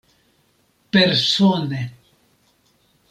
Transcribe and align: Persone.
Persone. 0.93 1.79